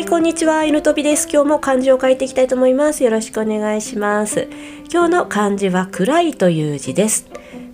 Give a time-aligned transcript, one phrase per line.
[0.00, 0.64] はい、こんにちは。
[0.64, 1.28] 犬飛びです。
[1.30, 3.04] 今日も漢字を書いていきたいと思います。
[3.04, 4.48] よろしくお願いします。
[4.90, 7.26] 今日の漢字は暗いという字です。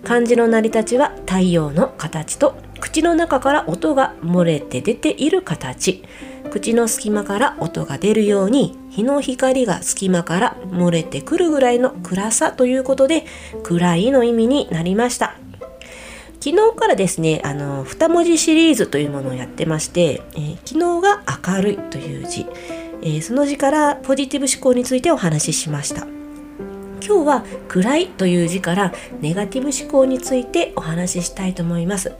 [0.03, 6.03] 漢字の成り立ちは太陽の形と口の中から音が漏れて出ている形。
[6.51, 13.25] 口の隙間から音が出るように日の光が隙間から漏れてくるぐらいの暗さということで
[13.63, 15.37] 暗いの意味になりました。
[16.39, 21.23] 昨日からですね、あの、二文字シリーズというものをやってまして、えー昨日が
[21.55, 22.45] 明るいという字、
[23.01, 26.07] えーその字からポジティブ思考についてお話ししました。
[27.05, 32.13] 今日は暗いという字からネガティブ思考についてお話ししたいと思います。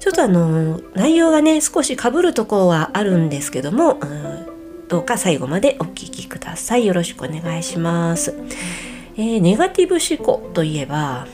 [0.00, 4.32] ちょっとあの、内容がね、少し被るところはあるんですけども、うん
[4.88, 6.84] どうか最後までお聞きください。
[6.84, 8.34] よろしくお願いします。
[9.16, 11.26] えーネガティブ思考といえば、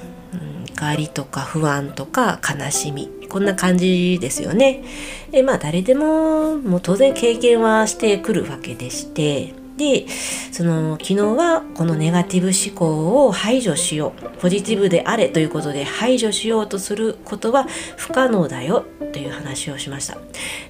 [0.79, 4.85] 怒りとか不安とか悲しみこんな感じですよね。
[5.31, 10.07] でまあ誰でももう当然経験はしてくるわけでしてで
[10.53, 20.17] その昨日はこのネガティブ思考を排除しようポジティブであれということで排除しようとすることは不可能だよという話をしました。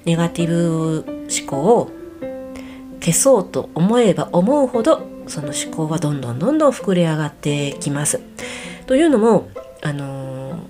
[0.05, 1.91] ネガティブ思考を
[2.99, 8.19] 消そうと思えば思うほどその思考はどんどんどんどん膨れ上がってきます。
[8.85, 9.49] というのも
[9.81, 10.67] あの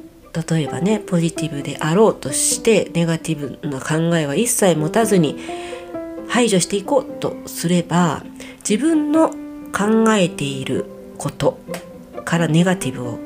[0.50, 5.38] 例えばねポジティブであろうとしてネガティブな考えは一切持たずに
[6.28, 8.24] 排除していこうとすれば
[8.68, 9.30] 自分の
[9.72, 10.86] 考えている
[11.18, 11.60] こと
[12.26, 13.20] からネガティブ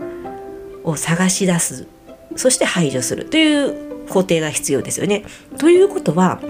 [0.83, 1.87] を探し出す
[2.35, 5.23] そして排除するという工程が必要ですよね。
[5.57, 6.41] ということは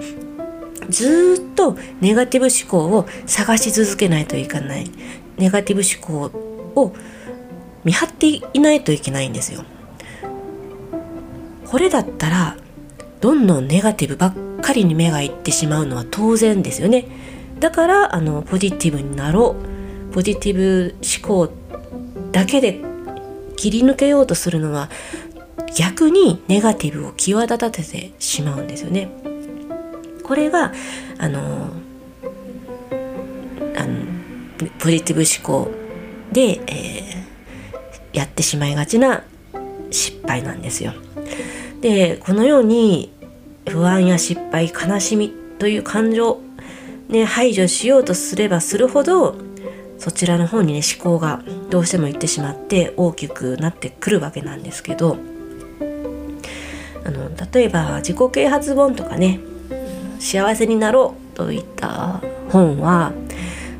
[0.88, 4.90] ずっとネガティブ思考を探し続けないといけない
[5.38, 6.94] ネガティブ思考を
[7.84, 9.64] 見張っていないといけないんですよ。
[11.66, 12.56] これだったら
[13.20, 17.06] どんどんネガティブばっかりに目がいってしまうのは当然ですよね。
[17.58, 19.56] だからあのポジティブになろ
[20.10, 21.52] うポジティブ思考
[22.32, 22.80] だけで
[23.56, 24.90] 切り抜けようとするのは
[25.76, 29.08] 逆にネガティブを際立たせてしまうんですよね。
[30.22, 30.72] これが
[31.18, 31.70] あの
[33.76, 35.70] あのポジティブ思考
[36.32, 37.33] で、えー
[38.14, 39.24] やってしまいがちな
[39.90, 40.92] 失敗なんですよ。
[41.80, 43.12] でこのように
[43.68, 46.40] 不安や失敗悲しみという感情、
[47.08, 49.36] ね、排除しようとすればするほど
[49.98, 55.18] そちらの方にね思考がどうしてもいってしまって大きくなってくるわけなんですけど
[57.04, 59.40] あの例えば自己啓発本とかね
[60.18, 62.20] 「幸せになろう」といった
[62.50, 63.12] 本は、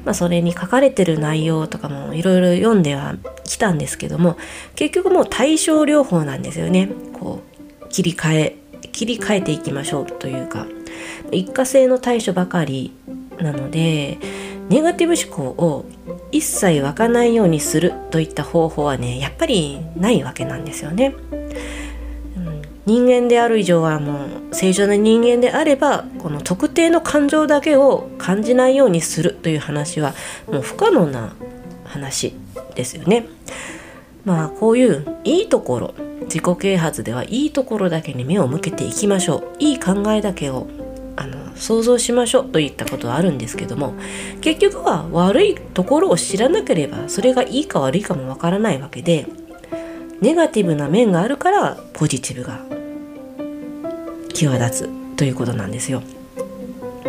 [0.05, 3.17] まあ、それに書かれてる内容とかもいろいろ読んでは
[3.65, 4.37] たんですけども
[4.75, 7.41] 結局もう対症療法なんですよねこ
[7.83, 8.57] う切り替え
[8.93, 10.67] 切り替えていきましょうというか
[11.33, 12.93] 一過性の対処ばかり
[13.39, 14.19] なので
[14.69, 15.87] ネガティブ思考を
[16.31, 21.15] 一切湧かないようにするといった方法はねやっぱりないわけなんですよね。
[22.37, 30.13] うん人間である以上はもう正常な人間であればこの特定の感情だけを感じないようにするという話は
[30.51, 31.35] もう不可能な
[31.95, 32.35] 話
[32.75, 33.27] ですよね。
[34.25, 40.67] まあこういういいところ自己啓発ではいいところだけに目を向けていきましょういい考えだけを
[41.17, 43.95] あの想像しましょうといったことはあるんですけども
[44.41, 49.27] 結局は悪いところを知らなければそれがいいか悪いかもわからないわけで
[50.23, 52.61] ネガティブな面があるからポジティブが
[54.33, 56.03] 際立つということなんですよ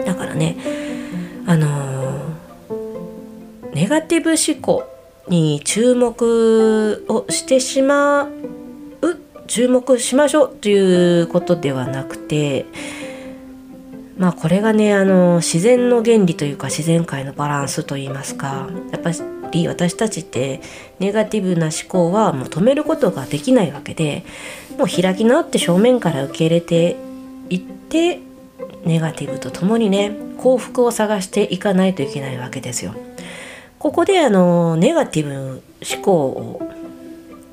[0.06, 0.58] だからね
[1.48, 1.95] あのー
[3.76, 4.90] ネガティブ思考
[5.28, 8.30] に注目をしてしまう
[9.48, 12.68] 注目しましょうということではなくて
[14.18, 19.12] まあこれがねあの自然の原理というか自然界のバランスといいますかやっぱ
[19.52, 20.62] り私たちって
[21.00, 24.24] ネガティブな思考はもう止めることができないわけで
[24.78, 26.96] もう開き直って正面から受け入れて
[27.50, 28.22] いって
[28.86, 32.96] ネガティブとともにね幸福を探していかないといけないわけですよ。
[33.86, 35.62] ここであのネガティブ
[35.94, 36.60] 思考を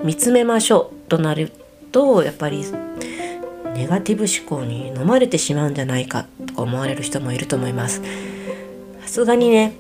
[0.03, 1.53] 見つめましょうとなる
[1.93, 2.65] とやっぱり
[3.75, 8.01] ネガティブ思考に飲まれてしまうんじゃないかとか思われる人もいると思います。
[9.03, 9.75] さすがにね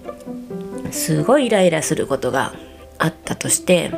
[0.91, 2.53] すごいイライラすることが
[2.99, 3.91] あったとして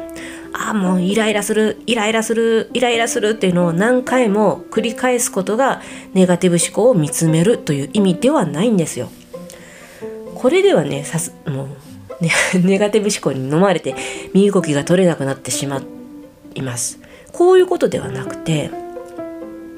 [0.53, 9.11] ああもうイライラするイライラするイライラするっていうのを何回も繰り返すことがネガティブ思考を見つめるという意味ではないんですよ。
[10.37, 12.31] これではねさすもうね
[12.63, 13.95] ネガティブ思考に飲まれて
[14.33, 15.83] 身動きが取れなくなってしま
[16.55, 16.99] います。
[17.33, 18.71] こういうことではなくて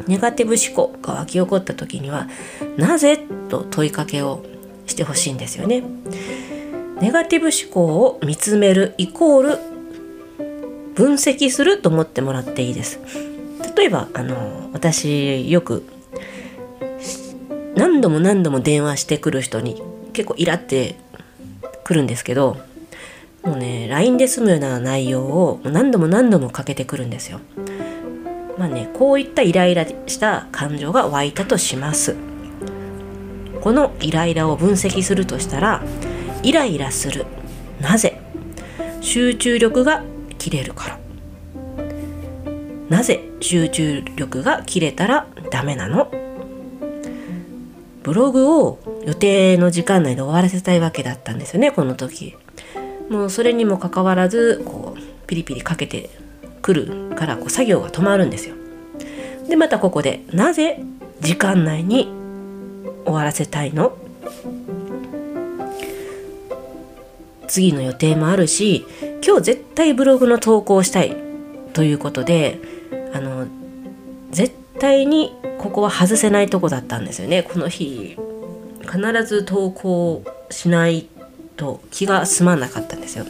[0.07, 2.29] ネガティブ思考が湧き起こった時には
[2.77, 3.19] なぜ
[3.49, 4.45] と問いかけを
[4.87, 5.83] してほしいんですよね。
[7.01, 9.59] ネガティブ思考を見つめるイコール
[10.95, 13.01] 分析すると思ってもらっていいです。
[13.77, 15.85] 例えばあの私よく
[17.75, 19.83] 何度も何度も電話してくる人に
[20.15, 20.97] 結構イラって
[21.87, 22.57] くるんですけど
[23.45, 27.39] もうね LINE で済むような内容を何度も何度もかけてくるんですよ。
[28.59, 32.17] まあねこういったイライラした感情が湧いたとします。
[33.61, 35.85] このイライラを分析するとしたら
[36.43, 37.25] イライラする
[37.81, 38.21] なぜ？
[39.01, 40.03] 集中力が
[40.39, 40.99] 切れるから
[42.89, 46.11] なぜ集中力が切れたらダメなの？
[48.07, 52.37] ブログを予定の時間内で終わらせたいわけだったんですよねこの時。
[53.11, 56.09] もうそれにもかかわらずこうピリピリかけて
[56.63, 58.55] くるからこう作業が止まるんですよ。
[59.49, 60.85] でまたここでなぜ
[61.21, 62.09] 時間内に
[63.05, 63.97] 終わらせたいの？
[67.49, 68.87] 次の予定もあるし
[69.27, 71.17] 今日絶対ブログの投稿したい
[71.73, 72.61] ということで
[73.13, 73.49] あの
[74.31, 77.43] 絶対にここは外せないとこだったんですよね。
[77.43, 78.17] この日
[78.83, 81.09] 必ず投稿しない
[81.57, 83.25] と気が済まなかったんですよ。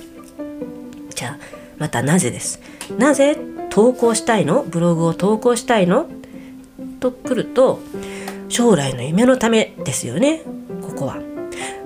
[1.15, 1.39] じゃあ
[1.79, 2.61] またなぜです。
[2.99, 3.39] なぜ
[3.71, 4.63] 投稿したいの？
[4.63, 6.09] ブログを投稿したいの？
[7.01, 7.81] とくると
[8.49, 10.43] 将来の夢のためですよね。
[10.83, 11.36] ここは。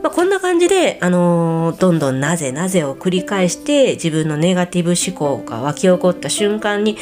[0.02, 6.96] まあ、こんな感じで、あのー、どんどんなぜなぜを繰り返して自分のネガティブ思考が湧き起こった瞬間に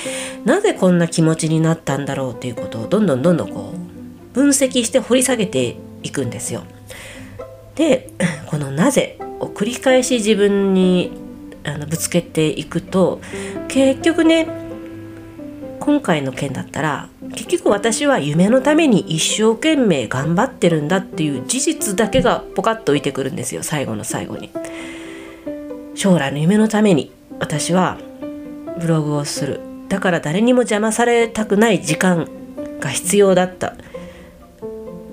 [0.44, 6.64] なぜこんな気持ちになったんだろうということをどんどんどんどんこう分析して掘り下げていくんですよ。
[7.76, 8.10] で
[8.46, 11.12] この「なぜ」を繰り返し自分に
[11.64, 13.20] あのぶつけていくと
[13.68, 14.67] 結局ね
[15.88, 24.50] 今回の件だったら結局私は夢のために一生懸命頑張ってるんだっていう事実だけがポカッと浮いてくるんですよ最後の最後に。
[25.94, 27.96] 将来の夢のために私は
[28.78, 32.28] ブログをするだから誰にも邪魔されたくない時間
[32.80, 33.74] が必要だった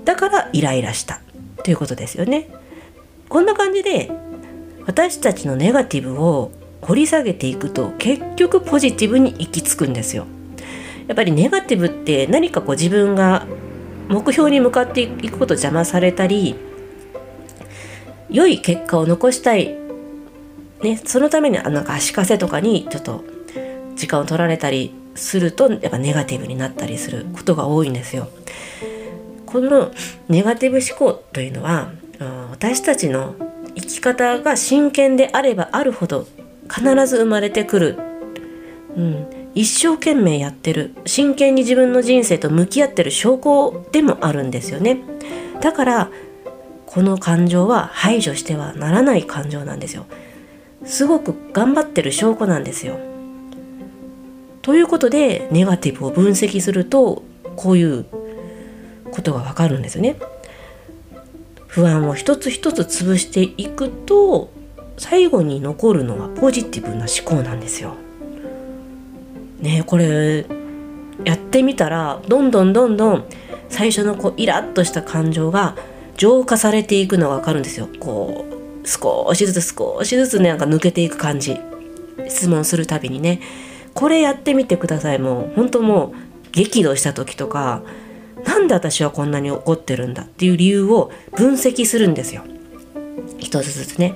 [0.04, 1.22] だからイライラした
[1.64, 2.50] ということですよね。
[3.30, 4.10] こんな感じで
[4.84, 6.52] 私たちのネガティブを
[6.82, 10.26] 掘り下げていくと結局ポジティブに行き着くんですよ。
[11.06, 13.46] やっぱりネガティブって何かこう自分が
[14.08, 16.54] 目標に向かっていくこと邪魔されたり
[18.28, 19.76] 良い結果を残したい、
[20.82, 23.24] ね、そのためになんか足かせとかにちょっと
[23.94, 28.28] 時間を取られたりするとやっぱネガティブになったりすることが多いんですよ。
[29.46, 29.90] この
[30.28, 31.92] ネガティブ思考というのは
[32.50, 33.34] 私たちの
[33.74, 36.26] 生き方が真剣であればあるほど
[36.68, 37.98] 必ず生まれてくる、
[38.96, 39.26] うん、
[39.56, 44.98] 一生懸命やってる真剣に自分の人生と向き合ってる証拠でもあるんですよね。
[45.62, 46.10] だから
[46.84, 50.04] この感情は排除してはならない感情なんですよ。
[50.84, 52.98] すごく頑張ってる証拠なんですよ。
[54.60, 57.22] ということでネガティブを分析すると
[57.56, 58.04] こういう
[59.10, 60.16] ことがわかるんですよね。
[61.66, 64.50] 不安を一つ一つ潰していくと
[64.98, 67.94] 最後に残るのはポジティブな思考なんですよ。
[69.60, 70.46] ねこれ
[71.24, 73.24] やってみたらどんどんどんどん
[73.68, 75.76] 最初のこうイラッとした感情が
[76.16, 77.88] 浄化されていくのが分かるんですよ。
[78.00, 81.58] こう少しずつ少しずつねなんか抜けていく感じ。
[82.28, 83.40] 質問するたびにね。
[83.94, 85.18] これやってみてください。
[85.18, 86.12] もう本当もう
[86.52, 87.82] 激怒した時とか
[88.44, 92.44] なんで私はこんなに怒ってるんだっていう理由を分析するんですよ。
[93.38, 94.14] 一つずつね。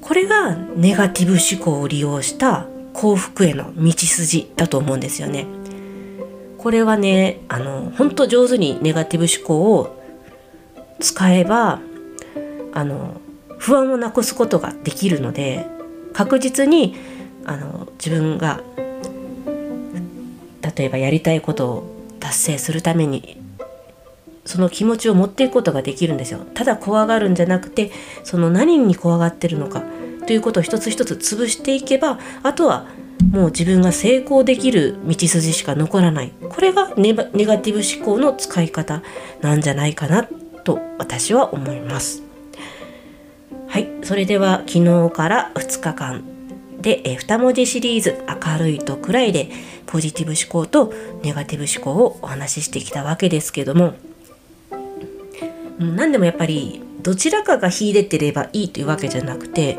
[0.00, 2.66] これがネガティブ思考を利用した
[3.02, 5.48] 幸福への道筋だと思うんですよね。
[6.56, 10.00] これはねあの本当上手にネガティブ思考を
[11.00, 11.80] 使えば
[12.72, 13.20] あの
[13.58, 15.66] 不安をなくすことができるので
[16.12, 16.94] 確実に
[17.44, 18.60] あの自分が
[20.76, 23.36] 例えばやりたいことを達成するために
[24.44, 27.90] その気持ちを持っていくことができるんですよただ怖がるんじゃなくて
[28.22, 29.82] その何に怖がってるのか
[30.26, 32.86] ということを一つ一つ潰していけばあとは
[33.30, 36.32] もう自分が成功できる道筋しか残らない。
[36.48, 39.02] これがネガティブ思考の使い方
[39.40, 40.28] なんじゃないかな
[40.64, 42.22] と私は思います。
[43.68, 46.22] はいそれでは昨日から2日間
[46.82, 49.48] で2文字シリーズ「明るいと暗い」で
[49.86, 53.94] ポジティブ思考とネガティブ思考をお話ししてきたわけですけども
[55.78, 59.78] 何でもやっぱりどちらかが秀でてればいいというわけじゃなくて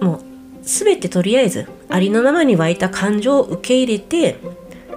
[0.00, 0.20] もう
[0.62, 4.36] 全てとりあえずありのままに湧いた感情を受け入れて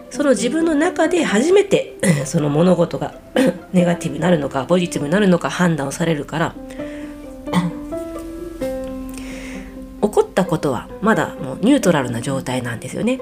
[0.10, 3.16] その自分の中で初めて その物事が
[3.74, 6.56] ネガティブになるのかポジティブになるのか判断をされるから
[10.02, 13.20] 起こったことはまだもうニュートラルな状態なんですよね。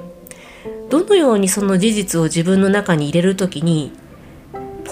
[0.90, 3.92] どのようにその事実を自分の中に入れる時に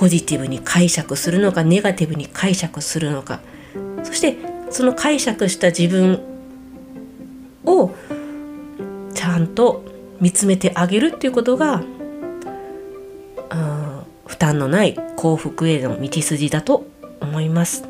[0.01, 3.39] ポジティブに解釈するのかネガティブに解釈するのか
[4.01, 4.35] そして
[4.71, 6.19] その解釈した自分
[7.65, 7.91] を
[9.13, 9.85] ちゃんと
[10.19, 11.83] 見つめてあげるっていうことが
[14.25, 16.87] 負担のない幸福への道筋だと
[17.19, 17.83] 思います。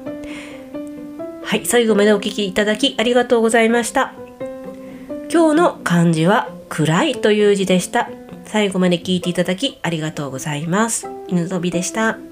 [1.46, 4.14] はい、最後までお聞きいただきありがとうございました。
[5.32, 8.10] 今日の漢字は暗いという字でした。
[8.44, 11.21] 最後まで聞いていただきありがとうございます。
[11.32, 12.31] 犬飛びでした。